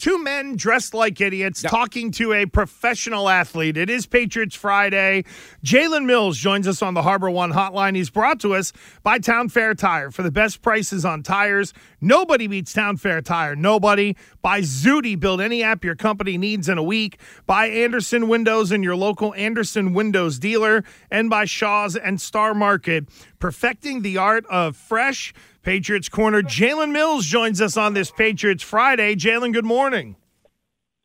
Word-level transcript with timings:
two 0.00 0.22
men 0.22 0.56
dressed 0.56 0.94
like 0.94 1.20
idiots 1.20 1.62
talking 1.62 2.10
to 2.12 2.32
a 2.32 2.46
professional 2.46 3.28
athlete. 3.28 3.76
It 3.76 3.90
is 3.90 4.06
Patriots 4.06 4.56
Friday. 4.56 5.24
Jalen 5.62 6.06
Mills 6.06 6.38
joins 6.38 6.66
us 6.66 6.80
on 6.80 6.94
the 6.94 7.02
Harbor 7.02 7.30
One 7.30 7.52
hotline. 7.52 7.94
He's 7.94 8.10
brought 8.10 8.40
to 8.40 8.54
us 8.54 8.72
by 9.02 9.18
Town 9.18 9.50
Fair 9.50 9.74
Tire 9.74 10.10
for 10.10 10.22
the 10.22 10.30
best 10.30 10.62
prices 10.62 11.04
on 11.04 11.22
tires. 11.22 11.74
Nobody 12.00 12.46
beats 12.46 12.72
Town 12.72 12.96
Fair 12.96 13.20
Tire. 13.20 13.54
Nobody. 13.54 14.16
By 14.40 14.62
Zudy, 14.62 15.16
build 15.16 15.42
any 15.42 15.62
app 15.62 15.84
your 15.84 15.96
company 15.96 16.38
needs 16.38 16.68
in 16.68 16.78
a 16.78 16.82
week. 16.82 17.20
By 17.46 17.66
Andersen 17.66 18.26
Windows 18.26 18.72
and 18.72 18.82
your 18.82 18.96
local 18.96 19.34
Andersen 19.34 19.92
Windows 19.92 20.38
dealer. 20.38 20.82
And 21.10 21.28
by 21.28 21.44
Shaw's 21.44 21.94
and 21.94 22.18
Star 22.18 22.54
Market, 22.54 23.06
perfecting 23.38 24.00
the 24.00 24.16
art 24.16 24.46
of 24.46 24.76
fresh. 24.76 25.34
Patriots 25.62 26.08
corner 26.08 26.42
Jalen 26.42 26.90
Mills 26.92 27.26
joins 27.26 27.60
us 27.60 27.76
on 27.76 27.94
this 27.94 28.10
Patriots 28.10 28.62
Friday. 28.62 29.14
Jalen, 29.14 29.52
good 29.52 29.64
morning. 29.64 30.16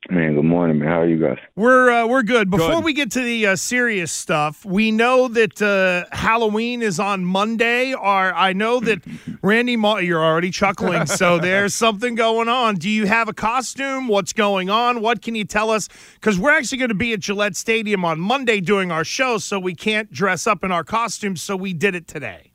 Man, 0.07 0.35
good 0.35 0.45
morning, 0.45 0.77
man. 0.77 0.87
How 0.87 1.01
are 1.01 1.07
you 1.07 1.19
guys? 1.19 1.39
We're 1.55 1.89
uh, 1.89 2.05
we're 2.05 2.21
good. 2.21 2.51
Before 2.51 2.75
Good. 2.75 2.83
we 2.83 2.93
get 2.93 3.09
to 3.13 3.21
the 3.21 3.47
uh, 3.47 3.55
serious 3.55 4.11
stuff, 4.11 4.63
we 4.63 4.91
know 4.91 5.27
that 5.29 5.59
uh, 5.59 6.05
Halloween 6.15 6.83
is 6.83 6.99
on 6.99 7.25
Monday. 7.25 7.91
Or 7.91 8.31
I 8.31 8.53
know 8.53 8.79
that 8.81 9.01
Randy, 9.41 9.75
Ma- 9.75 9.97
you're 9.97 10.23
already 10.23 10.51
chuckling, 10.51 11.05
so 11.07 11.39
there's 11.39 11.73
something 11.73 12.13
going 12.13 12.47
on. 12.47 12.75
Do 12.75 12.87
you 12.87 13.07
have 13.07 13.27
a 13.29 13.33
costume? 13.33 14.07
What's 14.07 14.31
going 14.31 14.69
on? 14.69 15.01
What 15.01 15.23
can 15.23 15.33
you 15.33 15.43
tell 15.43 15.71
us? 15.71 15.89
Because 16.13 16.37
we're 16.37 16.55
actually 16.55 16.77
going 16.77 16.89
to 16.89 16.95
be 16.95 17.13
at 17.13 17.21
Gillette 17.21 17.55
Stadium 17.55 18.05
on 18.05 18.19
Monday 18.19 18.61
doing 18.61 18.91
our 18.91 19.03
show, 19.03 19.39
so 19.39 19.59
we 19.59 19.73
can't 19.73 20.11
dress 20.11 20.45
up 20.45 20.63
in 20.63 20.71
our 20.71 20.83
costumes. 20.83 21.41
So 21.41 21.55
we 21.55 21.73
did 21.73 21.95
it 21.95 22.07
today. 22.07 22.51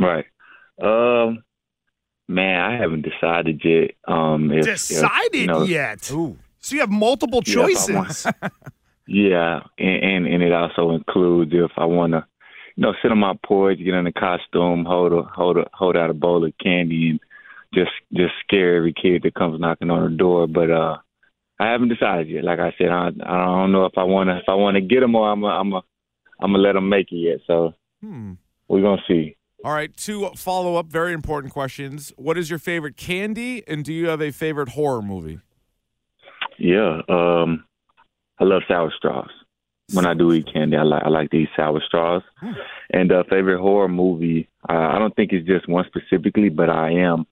Right. 0.00 0.26
Um, 0.80 1.42
man, 2.28 2.60
I 2.60 2.76
haven't 2.76 3.02
decided 3.02 3.60
yet. 3.64 3.92
Um, 4.06 4.50
if, 4.52 4.66
if, 4.66 4.74
Decided 4.88 5.34
you 5.40 5.46
know, 5.46 5.62
yet? 5.62 6.10
Ooh. 6.12 6.36
So 6.60 6.74
you 6.74 6.80
have 6.80 6.90
multiple 6.90 7.42
Yeah, 7.46 7.56
want- 7.60 7.70
choices. 7.76 8.26
Yeah, 9.10 9.60
and, 9.78 10.04
and 10.04 10.26
and 10.26 10.42
it 10.42 10.52
also 10.52 10.90
includes 10.90 11.52
if 11.54 11.70
I 11.78 11.86
want 11.86 12.12
to, 12.12 12.26
you 12.76 12.82
know, 12.82 12.92
sit 13.00 13.10
on 13.10 13.16
my 13.18 13.32
porch, 13.42 13.78
get 13.78 13.94
in 13.94 14.06
a 14.06 14.12
costume, 14.12 14.84
hold 14.84 15.14
a 15.14 15.22
hold 15.22 15.56
a 15.56 15.64
hold 15.72 15.96
out 15.96 16.10
a 16.10 16.14
bowl 16.14 16.44
of 16.44 16.52
candy, 16.62 17.10
and 17.10 17.20
just 17.72 17.90
just 18.12 18.34
scare 18.44 18.76
every 18.76 18.92
kid 18.92 19.22
that 19.22 19.32
comes 19.34 19.58
knocking 19.58 19.90
on 19.90 20.10
the 20.10 20.14
door. 20.14 20.46
But 20.46 20.70
uh, 20.70 20.98
I 21.58 21.70
haven't 21.70 21.88
decided 21.88 22.28
yet. 22.28 22.44
Like 22.44 22.58
I 22.58 22.74
said, 22.76 22.88
I 22.90 23.06
I 23.24 23.46
don't 23.46 23.72
know 23.72 23.86
if 23.86 23.96
I 23.96 24.02
want 24.04 24.28
to 24.28 24.36
if 24.36 24.44
I 24.46 24.54
want 24.54 24.74
to 24.74 24.82
get 24.82 25.00
them 25.00 25.14
or 25.14 25.30
I'm 25.32 25.42
a, 25.42 25.46
I'm 25.46 25.72
a, 25.72 25.76
I'm 26.38 26.52
gonna 26.52 26.58
let 26.58 26.74
them 26.74 26.90
make 26.90 27.10
it 27.10 27.16
yet. 27.16 27.38
So 27.46 27.72
Hmm. 28.02 28.32
we're 28.68 28.82
gonna 28.82 29.00
see. 29.08 29.37
All 29.64 29.72
right, 29.72 29.94
two 29.96 30.30
follow 30.36 30.76
up, 30.76 30.86
very 30.86 31.12
important 31.12 31.52
questions. 31.52 32.12
What 32.16 32.38
is 32.38 32.48
your 32.48 32.60
favorite 32.60 32.96
candy, 32.96 33.66
and 33.66 33.84
do 33.84 33.92
you 33.92 34.08
have 34.08 34.22
a 34.22 34.30
favorite 34.30 34.70
horror 34.70 35.02
movie? 35.02 35.40
Yeah, 36.58 37.00
um, 37.08 37.64
I 38.38 38.44
love 38.44 38.62
sour 38.68 38.92
straws. 38.96 39.30
When 39.92 40.06
I 40.06 40.14
do 40.14 40.32
eat 40.32 40.52
candy, 40.52 40.76
I 40.76 40.82
like 40.82 41.02
I 41.02 41.08
like 41.08 41.30
to 41.30 41.38
eat 41.38 41.48
sour 41.56 41.82
straws. 41.86 42.22
And 42.90 43.10
uh, 43.10 43.24
favorite 43.28 43.60
horror 43.60 43.88
movie, 43.88 44.48
uh, 44.68 44.74
I 44.74 44.98
don't 44.98 45.14
think 45.16 45.32
it's 45.32 45.46
just 45.46 45.68
one 45.68 45.84
specifically, 45.86 46.50
but 46.50 46.70
I 46.70 46.92
am 46.92 47.26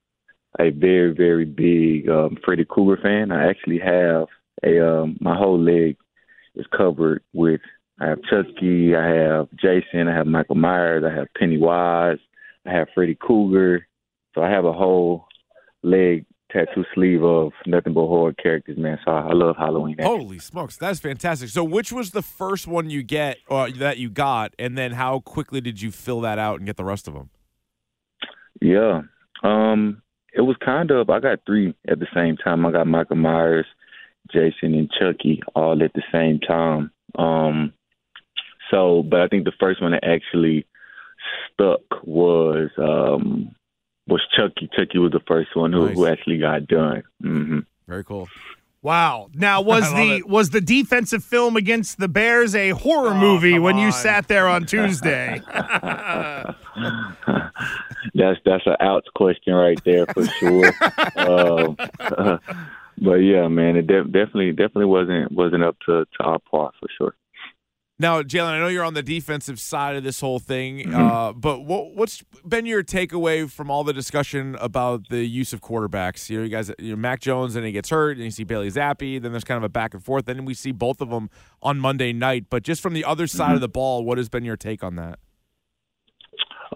a 0.59 0.71
very 0.71 1.13
very 1.15 1.45
big 1.45 2.09
um, 2.09 2.39
Freddy 2.45 2.65
Krueger 2.65 3.01
fan. 3.01 3.31
I 3.31 3.49
actually 3.49 3.79
have 3.79 4.27
a 4.65 4.81
um, 4.85 5.17
my 5.21 5.37
whole 5.37 5.61
leg 5.61 5.97
is 6.57 6.67
covered 6.77 7.23
with. 7.33 7.61
I 8.01 8.09
have 8.09 8.19
Chucky, 8.29 8.95
I 8.95 9.07
have 9.07 9.49
Jason, 9.57 10.09
I 10.09 10.15
have 10.15 10.27
Michael 10.27 10.57
Myers, 10.57 11.05
I 11.07 11.15
have 11.15 11.29
Pennywise, 11.39 12.19
I 12.67 12.73
have 12.73 12.89
Freddy 12.95 13.15
Krueger. 13.15 13.87
So 14.35 14.43
I 14.43 14.51
have 14.51 14.67
a 14.67 14.73
whole 14.73 15.27
leg 15.83 16.27
tattoo 16.51 16.85
sleeve 16.95 17.23
of 17.25 17.53
nothing 17.67 17.95
but 17.95 18.07
horror 18.07 18.35
characters, 18.35 18.77
man. 18.77 18.99
So 19.05 19.11
I, 19.11 19.29
I 19.29 19.33
love 19.33 19.57
Halloween. 19.57 19.97
Holy 20.01 20.39
smokes, 20.39 20.77
that's 20.77 21.01
fantastic. 21.01 21.49
So, 21.49 21.65
which 21.65 21.91
was 21.91 22.11
the 22.11 22.23
first 22.23 22.67
one 22.67 22.91
you 22.91 23.03
get 23.03 23.39
uh, 23.49 23.71
that 23.77 23.99
you 23.99 24.11
got, 24.11 24.55
and 24.59 24.77
then 24.77 24.93
how 24.93 25.21
quickly 25.21 25.61
did 25.61 25.81
you 25.81 25.91
fill 25.91 26.21
that 26.21 26.39
out 26.39 26.59
and 26.59 26.67
get 26.67 26.77
the 26.77 26.85
rest 26.85 27.09
of 27.09 27.15
them? 27.15 27.31
Yeah. 28.61 29.03
Um, 29.43 30.03
it 30.35 30.43
was 30.43 30.57
kind 30.65 30.91
of 30.91 31.09
I 31.09 31.21
got 31.21 31.41
three 31.47 31.75
at 31.89 31.99
the 31.99 32.07
same 32.15 32.37
time. 32.37 32.67
I 32.67 32.73
got 32.73 32.87
Michael 32.87 33.17
Myers, 33.17 33.67
Jason, 34.31 34.75
and 34.75 34.91
Chucky 34.91 35.43
all 35.55 35.83
at 35.83 35.93
the 35.95 36.03
same 36.13 36.41
time. 36.41 36.91
Um, 37.19 37.73
so, 38.71 39.03
but 39.03 39.21
I 39.21 39.29
think 39.29 39.45
the 39.45 39.53
first 39.59 39.81
one 39.83 39.93
that 39.93 40.05
actually 40.05 40.67
stuck 41.53 41.81
was 42.05 42.71
um 42.79 43.55
was 44.09 44.23
Chucky. 44.37 44.69
Chucky 44.77 44.99
was 44.99 45.13
the 45.13 45.21
first 45.27 45.55
one 45.57 45.73
who, 45.73 45.87
Nice. 45.87 45.97
who 45.97 46.07
actually 46.07 46.39
got 46.39 46.67
done. 46.67 47.03
hmm 47.21 47.61
Very 47.89 48.05
cool. 48.05 48.29
Wow. 48.83 49.31
Now 49.35 49.61
was 49.73 49.91
the 49.93 50.17
it. 50.19 50.29
was 50.29 50.51
the 50.51 50.61
defensive 50.61 51.25
film 51.25 51.57
against 51.57 51.99
the 51.99 52.07
Bears 52.09 52.55
a 52.55 52.71
horror 52.71 53.15
movie 53.15 53.55
come 53.55 53.63
when 53.63 53.79
you 53.79 53.91
sat 53.91 54.29
there 54.29 54.47
on 54.47 54.65
Tuesday? 54.67 55.41
that's 58.15 58.39
that's 58.45 58.67
an 58.67 58.77
outs 58.81 59.09
question 59.15 59.55
right 59.55 59.83
there 59.85 60.07
for 60.07 60.25
sure. 60.27 60.73
um, 61.17 61.77
but 62.99 63.17
yeah, 63.17 63.49
man, 63.49 63.77
it 63.77 63.87
de- 63.87 64.05
definitely 64.05 64.51
definitely 64.53 64.85
wasn't 64.87 65.33
wasn't 65.33 65.65
up 65.65 65.77
to, 65.87 66.05
to 66.05 66.23
our 66.25 66.39
par 66.39 66.71
for 66.79 66.89
sure. 66.97 67.15
Now, 67.99 68.21
Jalen, 68.21 68.49
I 68.49 68.59
know 68.59 68.69
you're 68.69 68.85
on 68.85 68.93
the 68.93 69.03
defensive 69.03 69.59
side 69.59 69.97
of 69.97 70.05
this 70.05 70.21
whole 70.21 70.39
thing, 70.39 70.95
uh, 70.95 71.33
but 71.33 71.61
what, 71.65 71.95
what's 71.95 72.23
been 72.47 72.67
your 72.67 72.85
takeaway 72.85 73.51
from 73.51 73.71
all 73.71 73.85
the 73.85 73.95
discussion 73.95 74.55
about 74.61 75.09
the 75.09 75.25
use 75.25 75.55
of 75.55 75.63
quarterbacks? 75.63 76.29
You 76.29 76.39
know, 76.39 76.45
you 76.45 76.51
guys, 76.51 76.71
you 76.79 76.91
know, 76.91 76.97
Mac 76.97 77.21
Jones, 77.21 77.57
and 77.57 77.65
he 77.65 77.73
gets 77.73 77.89
hurt, 77.89 78.19
and 78.19 78.25
you 78.25 78.31
see 78.31 78.45
Bailey 78.45 78.71
Zappe. 78.71 79.23
Then 79.23 79.33
there's 79.33 79.45
kind 79.45 79.57
of 79.57 79.65
a 79.65 79.71
back 79.71 79.95
and 79.95 80.05
forth. 80.05 80.29
And 80.29 80.39
then 80.39 80.45
we 80.45 80.53
see 80.53 80.73
both 80.73 81.01
of 81.01 81.09
them 81.09 81.31
on 81.63 81.79
Monday 81.79 82.13
night. 82.13 82.51
But 82.51 82.65
just 82.65 82.83
from 82.83 82.93
the 82.93 83.05
other 83.05 83.27
side 83.27 83.55
of 83.55 83.63
the 83.63 83.69
ball, 83.69 84.05
what 84.05 84.19
has 84.19 84.29
been 84.29 84.45
your 84.45 84.59
take 84.59 84.85
on 84.85 84.97
that? 84.97 85.19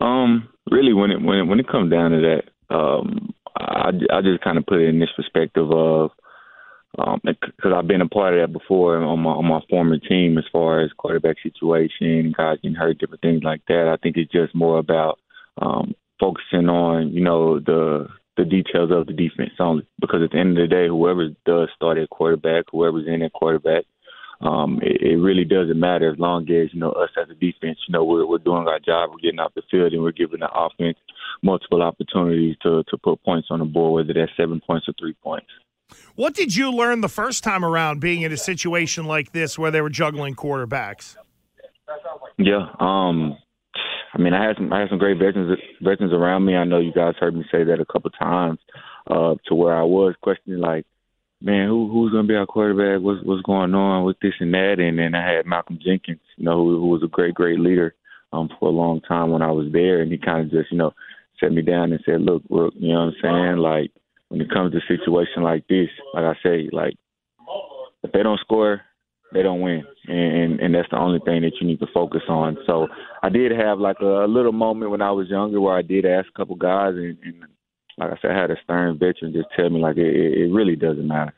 Um, 0.01 0.49
really, 0.71 0.95
when 0.95 1.11
it 1.11 1.21
when 1.21 1.39
it, 1.39 1.43
when 1.43 1.61
it 1.61 1.69
comes 1.69 1.91
down 1.91 2.13
to 2.13 2.21
that, 2.71 2.75
um, 2.75 3.35
I 3.59 3.91
I 4.11 4.23
just 4.23 4.43
kind 4.43 4.57
of 4.57 4.65
put 4.65 4.81
it 4.81 4.89
in 4.89 4.99
this 4.99 5.11
perspective 5.15 5.71
of 5.71 6.13
um 6.99 7.21
because 7.25 7.73
I've 7.75 7.87
been 7.87 8.01
a 8.01 8.09
part 8.09 8.35
of 8.35 8.41
that 8.41 8.53
before 8.53 8.97
on 8.97 9.21
my 9.21 9.31
on 9.31 9.47
my 9.47 9.61
former 9.69 9.99
team 9.99 10.39
as 10.39 10.45
far 10.53 10.81
as 10.81 10.91
quarterback 10.97 11.37
situation, 11.43 12.35
guys 12.37 12.59
getting 12.63 12.75
hurt, 12.75 12.99
different 12.99 13.23
things 13.23 13.43
like 13.43 13.63
that. 13.69 13.89
I 13.89 13.97
think 14.03 14.17
it's 14.17 14.33
just 14.33 14.55
more 14.55 14.79
about 14.79 15.19
um 15.61 15.95
focusing 16.19 16.69
on 16.69 17.13
you 17.13 17.23
know 17.23 17.59
the 17.61 18.09
the 18.37 18.45
details 18.45 18.91
of 18.93 19.07
the 19.07 19.13
defense 19.13 19.51
only 19.59 19.87
because 20.01 20.23
at 20.23 20.31
the 20.33 20.39
end 20.39 20.59
of 20.59 20.69
the 20.69 20.75
day, 20.75 20.89
whoever 20.89 21.29
does 21.45 21.69
start 21.75 21.99
at 21.99 22.11
quarterback, 22.11 22.65
whoever's 22.71 23.07
in 23.07 23.23
at 23.23 23.33
quarterback, 23.33 23.85
um, 24.41 24.81
it, 24.83 25.03
it 25.03 25.17
really 25.17 25.45
doesn't 25.45 25.79
matter 25.79 26.11
as 26.11 26.19
long 26.19 26.43
as 26.45 26.73
you 26.73 26.81
know 26.81 26.93
us 26.93 27.11
as 27.21 27.29
a 27.29 27.35
defense, 27.35 27.79
you 27.87 27.93
know, 27.93 28.05
we're 28.05 28.27
we're 28.27 28.39
doing 28.39 28.67
our 28.69 28.81
job, 28.81 29.11
we're 29.11 29.19
getting 29.19 29.39
off 29.39 29.53
the 29.55 29.63
field, 29.71 29.93
and 29.93 30.03
we're 30.03 30.13
giving 30.13 30.41
the 30.41 30.51
offense 30.51 30.97
multiple 31.43 31.83
opportunities 31.83 32.57
to 32.63 32.83
to 32.85 32.97
put 32.97 33.23
points 33.23 33.49
on 33.51 33.59
the 33.59 33.67
board, 33.67 34.07
whether 34.07 34.19
that's 34.19 34.33
seven 34.37 34.61
points 34.67 34.89
or 34.89 34.95
three 34.99 35.15
points. 35.23 35.49
What 36.17 36.35
did 36.35 36.55
you 36.55 36.71
learn 36.73 37.01
the 37.01 37.09
first 37.09 37.45
time 37.45 37.65
around 37.65 38.01
being 38.01 38.23
in 38.23 38.33
a 38.33 38.37
situation 38.37 39.05
like 39.05 39.33
this 39.33 39.59
where 39.59 39.71
they 39.71 39.81
were 39.81 39.91
juggling 39.91 40.35
quarterbacks? 40.35 41.17
Yeah, 42.39 42.69
um, 42.79 43.37
I 44.13 44.19
mean, 44.19 44.35
I 44.35 44.47
had 44.47 44.57
some 44.57 44.73
I 44.73 44.81
had 44.81 44.89
some 44.89 44.99
great 44.99 45.19
veterans 45.19 45.59
veterans 45.81 46.13
around 46.13 46.45
me. 46.45 46.57
I 46.57 46.65
know 46.65 46.79
you 46.79 46.93
guys 46.93 47.15
heard 47.19 47.35
me 47.35 47.45
say 47.51 47.65
that 47.65 47.81
a 47.81 47.85
couple 47.85 48.11
times, 48.11 48.59
uh, 49.07 49.35
to 49.47 49.55
where 49.55 49.75
I 49.75 49.83
was 49.83 50.15
questioning 50.23 50.61
like, 50.61 50.85
man, 51.41 51.69
who 51.69 51.89
who's 51.91 52.13
gonna 52.13 52.27
be 52.27 52.35
our 52.35 52.47
quarterback? 52.47 53.03
What's 53.03 53.25
what's 53.25 53.43
going 53.43 53.75
on 53.75 54.05
with 54.05 54.19
this 54.21 54.35
and 54.41 54.53
that? 54.55 54.77
And 54.79 54.99
then 54.99 55.15
I 55.15 55.33
had 55.33 55.47
Malcolm 55.47 55.79
Jenkins, 55.85 56.21
you 56.37 56.45
know, 56.45 56.57
who, 56.57 56.81
who 56.81 56.87
was 56.89 57.03
a 57.03 57.09
great 57.09 57.35
great 57.35 57.61
leader 57.61 57.95
um, 58.33 58.49
for 58.59 58.69
a 58.69 58.73
long 58.73 59.01
time 59.03 59.31
when 59.31 59.43
I 59.43 59.51
was 59.51 59.71
there, 59.73 60.01
and 60.01 60.11
he 60.11 60.19
kind 60.19 60.45
of 60.45 60.51
just 60.51 60.73
you 60.73 60.79
know 60.79 60.93
set 61.39 61.53
me 61.53 61.63
down 61.63 61.93
and 61.93 62.03
said, 62.05 62.21
look, 62.21 62.43
look, 62.51 62.75
you 62.77 62.93
know 62.93 63.07
what 63.07 63.15
I'm 63.29 63.47
saying? 63.47 63.57
Like 63.59 63.93
when 64.31 64.41
it 64.41 64.51
comes 64.51 64.73
to 64.73 64.79
a 64.79 64.97
situation 64.97 65.43
like 65.43 65.67
this, 65.69 65.89
like 66.15 66.25
I 66.25 66.35
say, 66.43 66.71
like 66.73 66.95
if 68.03 68.13
they 68.13 68.23
don't 68.23 68.41
score, 68.41 68.81
they 69.33 69.43
don't 69.43 69.61
win, 69.61 69.85
and 70.07 70.59
and 70.61 70.75
that's 70.75 70.89
the 70.91 70.99
only 70.99 71.21
thing 71.25 71.43
that 71.43 71.53
you 71.61 71.67
need 71.67 71.81
to 71.81 71.87
focus 71.93 72.23
on. 72.29 72.57
So 72.67 72.89
I 73.23 73.29
did 73.29 73.53
have 73.53 73.79
like 73.79 73.97
a, 74.01 74.25
a 74.25 74.29
little 74.29 74.53
moment 74.53 74.91
when 74.91 75.03
I 75.03 75.11
was 75.11 75.29
younger 75.29 75.61
where 75.61 75.77
I 75.77 75.83
did 75.83 76.07
ask 76.07 76.29
a 76.29 76.39
couple 76.39 76.57
guys, 76.57 76.95
and, 76.95 77.19
and 77.23 77.45
like 77.99 78.13
I 78.13 78.17
said, 78.23 78.31
I 78.31 78.41
had 78.41 78.51
a 78.51 78.57
stern 78.65 78.99
veteran 78.99 79.33
just 79.33 79.49
tell 79.55 79.69
me 79.69 79.81
like 79.81 79.97
it, 79.99 80.07
it 80.07 80.53
really 80.53 80.77
doesn't 80.77 81.07
matter. 81.07 81.35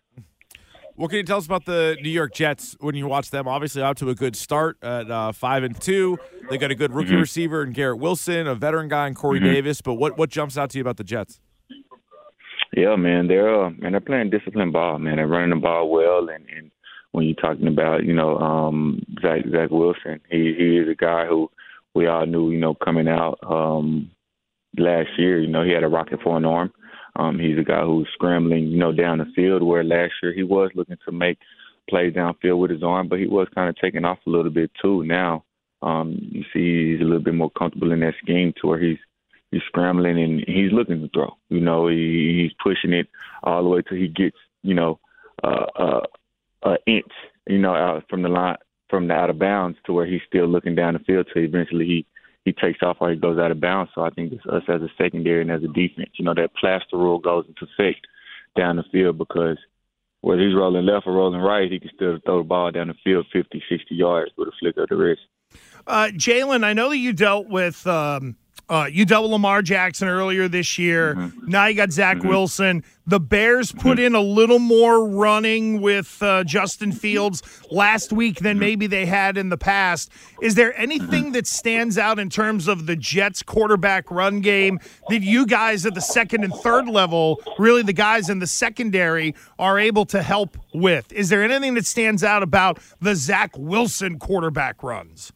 What 0.94 1.08
can 1.08 1.16
you 1.16 1.22
tell 1.22 1.38
us 1.38 1.46
about 1.46 1.64
the 1.64 1.96
New 2.02 2.10
York 2.10 2.34
Jets 2.34 2.76
when 2.78 2.94
you 2.94 3.06
watch 3.06 3.30
them? 3.30 3.48
Obviously, 3.48 3.82
out 3.82 3.96
to 3.98 4.10
a 4.10 4.14
good 4.14 4.36
start 4.36 4.76
at 4.82 5.10
uh, 5.10 5.32
five 5.32 5.62
and 5.64 5.78
two. 5.80 6.18
They 6.50 6.58
got 6.58 6.70
a 6.70 6.74
good 6.74 6.92
rookie 6.92 7.16
receiver 7.16 7.62
in 7.62 7.72
Garrett 7.72 7.98
Wilson, 7.98 8.46
a 8.46 8.54
veteran 8.54 8.88
guy 8.88 9.08
in 9.08 9.14
Corey 9.14 9.40
Davis. 9.40 9.80
But 9.80 9.94
what 9.94 10.18
what 10.18 10.28
jumps 10.28 10.58
out 10.58 10.68
to 10.70 10.78
you 10.78 10.82
about 10.82 10.98
the 10.98 11.04
Jets? 11.04 11.40
Yeah, 12.82 12.96
man, 12.96 13.28
they're 13.28 13.64
uh, 13.64 13.70
man, 13.70 13.92
they're 13.92 14.00
playing 14.00 14.30
disciplined 14.30 14.72
ball, 14.72 14.98
man. 14.98 15.16
They're 15.16 15.28
running 15.28 15.50
the 15.50 15.56
ball 15.56 15.88
well, 15.88 16.28
and, 16.28 16.44
and 16.48 16.72
when 17.12 17.26
you're 17.26 17.36
talking 17.36 17.68
about, 17.68 18.02
you 18.02 18.12
know, 18.12 18.36
um, 18.38 19.00
Zach 19.22 19.42
Zach 19.52 19.70
Wilson, 19.70 20.20
he 20.28 20.52
he 20.58 20.78
is 20.78 20.88
a 20.88 20.96
guy 20.96 21.26
who 21.26 21.48
we 21.94 22.08
all 22.08 22.26
knew, 22.26 22.50
you 22.50 22.58
know, 22.58 22.74
coming 22.74 23.06
out 23.06 23.38
um, 23.48 24.10
last 24.76 25.10
year. 25.16 25.38
You 25.38 25.46
know, 25.46 25.62
he 25.62 25.70
had 25.70 25.84
a 25.84 25.88
rocket 25.88 26.22
for 26.24 26.36
an 26.36 26.44
arm. 26.44 26.72
Um, 27.14 27.38
he's 27.38 27.56
a 27.56 27.62
guy 27.62 27.82
who's 27.82 28.08
scrambling, 28.14 28.66
you 28.66 28.78
know, 28.78 28.90
down 28.90 29.18
the 29.18 29.26
field. 29.36 29.62
Where 29.62 29.84
last 29.84 30.14
year 30.20 30.32
he 30.34 30.42
was 30.42 30.72
looking 30.74 30.98
to 31.04 31.12
make 31.12 31.38
plays 31.88 32.14
downfield 32.14 32.58
with 32.58 32.72
his 32.72 32.82
arm, 32.82 33.06
but 33.06 33.20
he 33.20 33.28
was 33.28 33.46
kind 33.54 33.68
of 33.68 33.76
taking 33.76 34.04
off 34.04 34.18
a 34.26 34.30
little 34.30 34.50
bit 34.50 34.72
too. 34.82 35.04
Now, 35.04 35.44
um, 35.82 36.18
you 36.18 36.42
see, 36.52 36.94
he's 36.94 37.00
a 37.00 37.04
little 37.04 37.22
bit 37.22 37.34
more 37.34 37.50
comfortable 37.52 37.92
in 37.92 38.00
that 38.00 38.14
scheme 38.20 38.52
to 38.60 38.66
where 38.66 38.80
he's 38.80 38.98
he's 39.52 39.62
scrambling 39.66 40.18
and 40.20 40.40
he's 40.48 40.72
looking 40.72 41.00
to 41.00 41.08
throw. 41.10 41.36
You 41.48 41.60
know, 41.60 41.86
he, 41.86 42.40
he's 42.42 42.56
pushing 42.60 42.92
it 42.92 43.06
all 43.44 43.62
the 43.62 43.68
way 43.68 43.82
till 43.82 43.98
he 43.98 44.08
gets, 44.08 44.36
you 44.62 44.74
know, 44.74 44.98
uh, 45.44 45.66
uh, 45.76 46.00
an 46.64 46.78
inch, 46.86 47.12
you 47.46 47.58
know, 47.58 47.74
out 47.74 48.04
from 48.10 48.22
the 48.22 48.28
line 48.28 48.56
from 48.90 49.08
the 49.08 49.14
out 49.14 49.30
of 49.30 49.38
bounds 49.38 49.78
to 49.86 49.92
where 49.92 50.04
he's 50.04 50.20
still 50.26 50.46
looking 50.46 50.74
down 50.74 50.92
the 50.94 51.00
field 51.00 51.26
till 51.32 51.42
eventually 51.42 51.86
he 51.86 52.06
he 52.44 52.52
takes 52.52 52.82
off 52.82 52.96
or 53.00 53.10
he 53.10 53.16
goes 53.16 53.38
out 53.38 53.52
of 53.52 53.60
bounds. 53.60 53.92
So 53.94 54.02
I 54.02 54.10
think 54.10 54.32
it's 54.32 54.44
us 54.46 54.64
as 54.68 54.82
a 54.82 54.88
secondary 54.98 55.42
and 55.42 55.50
as 55.50 55.62
a 55.62 55.68
defense, 55.68 56.10
you 56.14 56.24
know, 56.24 56.34
that 56.34 56.54
plaster 56.56 56.96
rule 56.96 57.20
goes 57.20 57.46
into 57.46 57.66
effect 57.72 58.04
down 58.56 58.76
the 58.76 58.82
field 58.90 59.16
because 59.16 59.56
whether 60.22 60.42
he's 60.42 60.54
rolling 60.54 60.84
left 60.84 61.06
or 61.06 61.12
rolling 61.12 61.40
right, 61.40 61.70
he 61.70 61.78
can 61.78 61.90
still 61.94 62.18
throw 62.24 62.38
the 62.38 62.48
ball 62.48 62.72
down 62.72 62.88
the 62.88 62.94
field 63.04 63.26
50, 63.32 63.62
60 63.68 63.94
yards 63.94 64.32
with 64.36 64.48
a 64.48 64.52
flick 64.58 64.76
of 64.76 64.88
the 64.88 64.96
wrist. 64.96 65.22
Uh, 65.86 66.08
Jalen, 66.12 66.64
I 66.64 66.72
know 66.72 66.88
that 66.90 66.96
you 66.96 67.12
dealt 67.12 67.48
with 67.48 67.86
um, 67.86 68.36
uh, 68.72 68.86
you 68.86 69.04
double 69.04 69.28
Lamar 69.28 69.60
Jackson 69.60 70.08
earlier 70.08 70.48
this 70.48 70.78
year. 70.78 71.14
Mm-hmm. 71.14 71.50
Now 71.50 71.66
you 71.66 71.74
got 71.74 71.92
Zach 71.92 72.16
mm-hmm. 72.16 72.28
Wilson. 72.28 72.84
The 73.06 73.20
Bears 73.20 73.70
put 73.70 73.98
mm-hmm. 73.98 74.06
in 74.06 74.14
a 74.14 74.20
little 74.22 74.60
more 74.60 75.06
running 75.06 75.82
with 75.82 76.22
uh, 76.22 76.42
Justin 76.44 76.90
Fields 76.90 77.42
last 77.70 78.14
week 78.14 78.38
than 78.38 78.54
mm-hmm. 78.54 78.60
maybe 78.60 78.86
they 78.86 79.04
had 79.04 79.36
in 79.36 79.50
the 79.50 79.58
past. 79.58 80.10
Is 80.40 80.54
there 80.54 80.74
anything 80.80 81.24
mm-hmm. 81.24 81.32
that 81.32 81.46
stands 81.46 81.98
out 81.98 82.18
in 82.18 82.30
terms 82.30 82.66
of 82.66 82.86
the 82.86 82.96
Jets 82.96 83.42
quarterback 83.42 84.10
run 84.10 84.40
game 84.40 84.80
that 85.10 85.20
you 85.20 85.44
guys 85.44 85.84
at 85.84 85.94
the 85.94 86.00
second 86.00 86.42
and 86.42 86.54
third 86.54 86.88
level, 86.88 87.42
really 87.58 87.82
the 87.82 87.92
guys 87.92 88.30
in 88.30 88.38
the 88.38 88.46
secondary, 88.46 89.34
are 89.58 89.78
able 89.78 90.06
to 90.06 90.22
help 90.22 90.56
with? 90.72 91.12
Is 91.12 91.28
there 91.28 91.42
anything 91.42 91.74
that 91.74 91.84
stands 91.84 92.24
out 92.24 92.42
about 92.42 92.78
the 93.02 93.16
Zach 93.16 93.50
Wilson 93.58 94.18
quarterback 94.18 94.82
runs? 94.82 95.30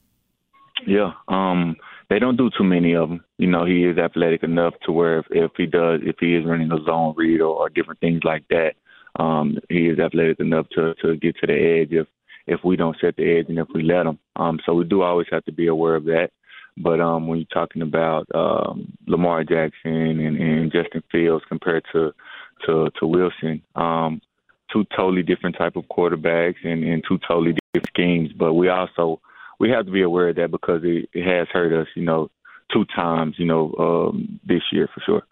Yeah. 0.84 1.12
Um, 1.28 1.76
they 2.08 2.19
don't 2.19 2.37
do 2.37 2.50
too 2.56 2.64
many 2.64 2.94
of 2.94 3.08
them. 3.08 3.25
You 3.38 3.49
know, 3.49 3.64
he 3.64 3.84
is 3.84 3.99
athletic 3.99 4.43
enough 4.43 4.75
to 4.84 4.93
where 4.93 5.19
if, 5.19 5.26
if 5.31 5.50
he 5.56 5.67
does, 5.67 6.00
if 6.02 6.17
he 6.20 6.37
is 6.37 6.44
running 6.44 6.70
a 6.73 6.82
zone 6.84 7.14
read 7.17 7.40
or, 7.40 7.56
or 7.56 7.69
different 7.69 8.00
things 8.00 8.20
like 8.25 8.44
that, 8.50 8.75
um, 9.19 9.58
he 9.69 9.88
is 9.88 9.99
athletic 9.99 10.40
enough 10.40 10.69
to 10.70 10.94
to 11.02 11.17
get 11.17 11.37
to 11.38 11.46
the 11.46 11.55
edge 11.55 11.93
if 11.93 12.06
if 12.46 12.61
we 12.64 12.76
don't 12.76 12.96
set 13.00 13.17
the 13.17 13.38
edge 13.38 13.46
and 13.49 13.58
if 13.58 13.67
we 13.75 13.82
let 13.82 14.06
him. 14.06 14.19
Um, 14.37 14.61
so 14.64 14.75
we 14.75 14.84
do 14.84 15.02
always 15.02 15.26
have 15.31 15.44
to 15.46 15.52
be 15.52 15.67
aware 15.67 15.96
of 15.96 16.05
that. 16.05 16.31
But 16.76 17.00
um, 17.00 17.26
when 17.26 17.38
you're 17.38 17.46
talking 17.46 17.82
about 17.82 18.26
um, 18.34 18.93
Lamar 19.06 19.43
Jackson 19.43 20.20
and, 20.20 20.37
and 20.37 20.70
Justin 20.70 21.02
Fields 21.11 21.44
compared 21.49 21.84
to 21.93 22.12
to, 22.67 22.90
to 22.99 23.06
Wilson, 23.06 23.62
um, 23.75 24.20
two 24.72 24.84
totally 24.96 25.22
different 25.22 25.56
type 25.56 25.76
of 25.76 25.84
quarterbacks 25.84 26.56
and, 26.64 26.84
and 26.84 27.02
two 27.06 27.19
totally 27.26 27.56
different 27.72 27.88
schemes. 27.88 28.31
But 28.32 28.55
we 28.55 28.69
also 28.69 29.20
we 29.58 29.70
have 29.70 29.87
to 29.87 29.93
be 29.93 30.03
aware 30.03 30.29
of 30.29 30.37
that 30.37 30.50
because 30.50 30.82
it, 30.85 31.08
it 31.12 31.25
has 31.25 31.49
hurt 31.53 31.73
us, 31.73 31.88
you 31.94 32.05
know, 32.05 32.31
two 32.73 32.85
times, 32.94 33.37
you 33.38 33.47
know, 33.47 33.75
um, 33.79 34.41
this 34.47 34.62
year 34.73 34.88
for 34.93 35.00
sure. 35.05 35.23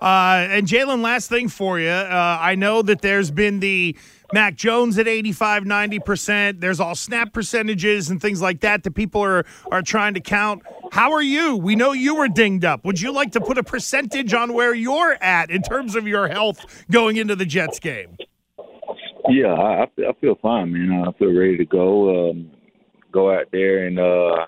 Uh, 0.00 0.46
and 0.50 0.66
Jalen, 0.66 1.02
last 1.02 1.28
thing 1.28 1.48
for 1.48 1.80
you. 1.80 1.88
Uh, 1.88 2.38
I 2.40 2.54
know 2.54 2.82
that 2.82 3.02
there's 3.02 3.32
been 3.32 3.58
the 3.58 3.96
Mac 4.32 4.54
Jones 4.54 4.96
at 4.96 5.08
85, 5.08 5.64
90%. 5.64 6.60
There's 6.60 6.78
all 6.78 6.94
snap 6.94 7.32
percentages 7.32 8.08
and 8.08 8.20
things 8.20 8.40
like 8.40 8.60
that 8.60 8.84
that 8.84 8.94
people 8.94 9.22
are, 9.22 9.44
are 9.72 9.82
trying 9.82 10.14
to 10.14 10.20
count. 10.20 10.62
How 10.92 11.12
are 11.12 11.22
you? 11.22 11.56
We 11.56 11.74
know 11.74 11.92
you 11.92 12.14
were 12.14 12.28
dinged 12.28 12.64
up. 12.64 12.84
Would 12.84 13.00
you 13.00 13.12
like 13.12 13.32
to 13.32 13.40
put 13.40 13.58
a 13.58 13.64
percentage 13.64 14.32
on 14.34 14.52
where 14.52 14.72
you're 14.72 15.18
at 15.20 15.50
in 15.50 15.62
terms 15.62 15.96
of 15.96 16.06
your 16.06 16.28
health 16.28 16.84
going 16.90 17.16
into 17.16 17.34
the 17.34 17.46
Jets 17.46 17.80
game? 17.80 18.16
Yeah, 19.28 19.52
I, 19.52 19.82
I 19.82 20.12
feel 20.20 20.36
fine, 20.40 20.72
man. 20.72 21.04
I 21.06 21.12
feel 21.18 21.36
ready 21.36 21.56
to 21.56 21.64
go. 21.64 22.30
Um, 22.30 22.50
go 23.12 23.32
out 23.32 23.46
there 23.52 23.86
and 23.86 23.98
uh 23.98 24.46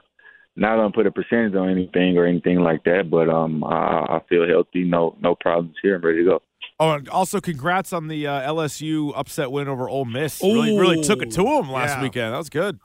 not 0.57 0.77
gonna 0.77 0.93
put 0.93 1.07
a 1.07 1.11
percentage 1.11 1.55
on 1.55 1.71
anything 1.71 2.19
or 2.19 2.27
anything 2.27 2.61
like 2.61 2.85
that, 2.85 3.11
but 3.11 3.29
um 3.29 3.65
I, 3.65 4.07
I 4.09 4.21
feel 4.29 4.47
healthy, 4.49 4.85
no 4.85 5.17
no 5.21 5.35
problems 5.35 5.77
here. 5.83 5.97
I'm 5.97 6.05
ready 6.05 6.19
to 6.19 6.25
go. 6.25 6.43
Oh, 6.79 6.93
and 6.93 7.09
also 7.11 7.41
congrats 7.41 7.93
on 7.93 8.09
the 8.09 8.27
uh, 8.27 8.41
LSU 8.51 9.13
upset 9.15 9.51
win 9.51 9.69
over 9.69 9.89
Ole 9.89 10.07
Miss. 10.07 10.43
Ooh, 10.43 10.55
really, 10.55 10.79
really 10.79 11.03
took 11.03 11.21
it 11.21 11.31
to 11.33 11.43
them 11.43 11.71
last 11.71 11.97
yeah. 11.97 12.03
weekend. 12.03 12.33
That 12.33 12.39
was 12.39 12.49
good. 12.49 12.81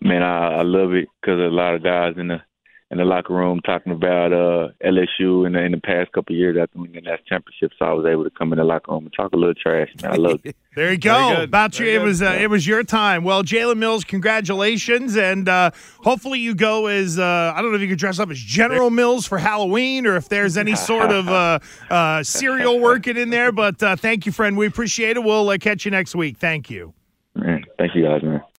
Man, 0.00 0.22
I, 0.22 0.56
I 0.58 0.62
love 0.62 0.92
it 0.92 1.08
because 1.20 1.38
a 1.38 1.44
lot 1.44 1.74
of 1.74 1.84
guys 1.84 2.14
in 2.16 2.28
the 2.28 2.38
in 2.94 2.98
the 2.98 3.04
locker 3.04 3.34
room 3.34 3.60
talking 3.60 3.92
about 3.92 4.32
uh, 4.32 4.68
LSU 4.84 5.46
in 5.46 5.54
the, 5.54 5.62
in 5.62 5.72
the 5.72 5.80
past 5.80 6.12
couple 6.12 6.32
of 6.32 6.38
years 6.38 6.56
after 6.56 6.78
winning 6.78 7.04
that 7.04 7.26
championship. 7.26 7.72
So 7.76 7.84
I 7.84 7.92
was 7.92 8.06
able 8.06 8.22
to 8.22 8.30
come 8.30 8.52
in 8.52 8.58
the 8.58 8.64
locker 8.64 8.92
room 8.92 9.04
and 9.04 9.12
talk 9.12 9.32
a 9.32 9.36
little 9.36 9.54
trash. 9.54 9.88
Man, 10.00 10.12
I 10.12 10.14
love 10.14 10.40
it. 10.44 10.56
there 10.76 10.92
you 10.92 10.98
go. 10.98 11.42
About 11.42 11.78
you, 11.80 11.86
it 11.86 12.00
was 12.00 12.22
uh, 12.22 12.38
it 12.40 12.48
was 12.48 12.66
your 12.66 12.84
time. 12.84 13.24
Well, 13.24 13.42
Jalen 13.42 13.78
Mills, 13.78 14.04
congratulations, 14.04 15.16
and 15.16 15.48
uh, 15.48 15.72
hopefully 16.04 16.38
you 16.38 16.54
go 16.54 16.86
as 16.86 17.18
uh, 17.18 17.52
I 17.54 17.60
don't 17.60 17.72
know 17.72 17.76
if 17.76 17.82
you 17.82 17.88
could 17.88 17.98
dress 17.98 18.20
up 18.20 18.30
as 18.30 18.38
General 18.38 18.90
Mills 18.90 19.26
for 19.26 19.38
Halloween 19.38 20.06
or 20.06 20.16
if 20.16 20.28
there's 20.28 20.56
any 20.56 20.76
sort 20.76 21.10
of 21.10 21.28
uh, 21.28 21.58
uh, 21.90 22.22
cereal 22.22 22.78
working 22.78 23.16
in 23.16 23.30
there. 23.30 23.50
But 23.50 23.78
thank 23.98 24.24
you, 24.24 24.30
friend. 24.30 24.56
We 24.56 24.66
appreciate 24.66 25.16
it. 25.16 25.24
We'll 25.24 25.58
catch 25.58 25.84
you 25.84 25.90
next 25.90 26.14
week. 26.14 26.38
Thank 26.38 26.70
you. 26.70 26.94
Man, 27.34 27.64
thank 27.76 27.96
you 27.96 28.04
guys, 28.04 28.22
man. 28.22 28.33